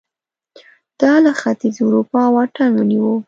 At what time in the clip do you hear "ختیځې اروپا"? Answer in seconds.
1.39-2.21